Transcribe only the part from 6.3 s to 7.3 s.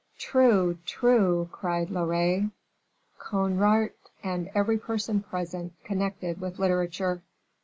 with literature.